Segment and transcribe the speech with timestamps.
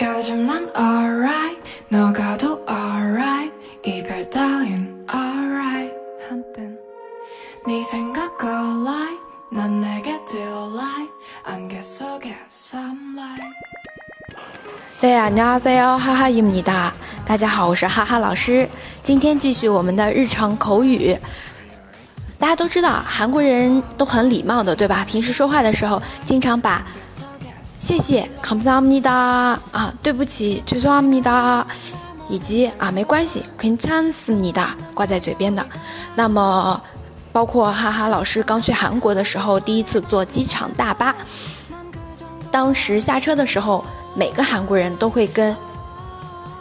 [0.00, 3.52] 요즘 난 alright 너가도 alright
[3.84, 5.92] 이별 따윈 alright
[6.28, 6.78] 한땐
[7.66, 9.18] 네 생각 alright
[9.52, 11.10] 난 내게 delight
[11.44, 13.52] 안개 속에 sunlight
[15.00, 16.90] 对呀，你好，C O 哈哈伊姆尼达，
[17.26, 18.66] 大家好，我是哈哈老师。
[19.02, 21.14] 今天继续我们的日常口语。
[22.38, 25.04] 大家都知道，韩国人都很礼貌的，对吧？
[25.06, 26.82] 平时说话的时候，经常把
[27.78, 31.64] 谢谢 감사합니다啊，对不起죄송합니다
[32.28, 35.64] 以及啊没关系괜찮습니다挂在嘴边的。
[36.14, 36.80] 那么，
[37.32, 41.14] 包括哈哈老师刚去韩国的时候，第一次坐机场大巴，
[42.50, 43.84] 当时下车的时候。
[44.16, 45.56] 每个韩国人都会跟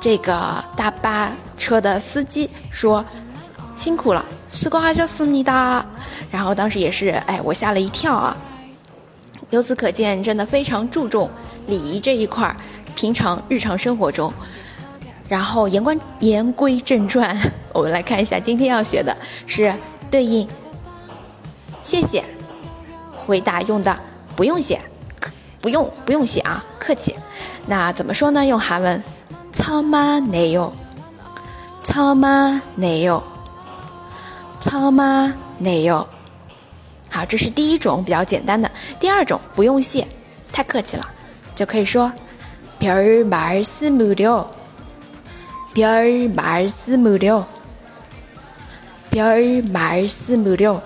[0.00, 0.34] 这个
[0.74, 5.86] 大巴车的司机说：“辛苦了，时光还是死你的。”
[6.28, 8.36] 然后当时也是，哎，我吓了一跳啊。
[9.51, 11.29] 由此可见，真的非常注重
[11.67, 12.57] 礼仪这一块儿。
[12.95, 14.33] 平常日常生活中，
[15.29, 17.37] 然后言归言归正传，
[17.73, 19.73] 我们来看一下今天要学的是
[20.09, 20.45] 对应
[21.83, 22.23] 谢谢
[23.11, 23.97] 回答用的，
[24.35, 24.81] 不用写。
[25.61, 27.15] 不用不用写啊，客气。
[27.67, 28.43] 那怎么说呢？
[28.43, 29.03] 用韩文，
[29.53, 30.19] 超吗？
[30.19, 30.73] 没有，
[31.83, 32.61] 超吗？
[32.73, 33.21] 没有，
[34.59, 35.31] 超吗？
[35.59, 36.03] 没有。
[37.20, 38.70] 好，这是第一种比较简单的。
[38.98, 40.06] 第二种不用谢，
[40.52, 41.08] 太客气了，
[41.54, 42.12] 就可以说，
[42.80, 44.46] 별말씀무 려，
[45.74, 47.44] 별말씀무 려，
[49.10, 50.80] 별말씀무 려。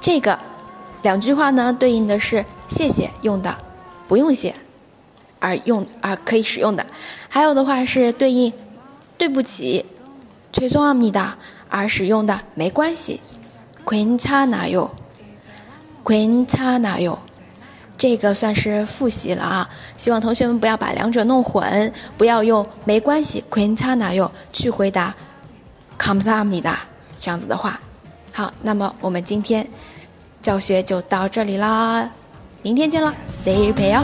[0.00, 0.38] 这个
[1.02, 2.44] 两句话呢，对应的是。
[2.68, 3.54] 谢谢用的，
[4.08, 4.54] 不用谢，
[5.38, 6.86] 而用而可以使用的，
[7.28, 8.50] 还有的话是对应
[9.18, 9.84] 对不起，
[10.54, 11.32] 죄송합니다
[11.68, 13.20] 而使用的没关系，
[13.86, 14.90] 괜찮아 요，
[16.04, 17.18] 괜찮아 요，
[17.98, 25.14] 这个算是复习了啊，希望同学们不要把两者弄混，不要用没关系괜찮아 요， 去回答
[25.98, 26.76] 감사합니다
[27.18, 27.80] 这样子的话。
[28.32, 29.66] 好，那么我们今天
[30.42, 32.08] 教学就到这里啦。
[32.62, 33.12] 明天见了，
[33.44, 34.02] 내일봬요。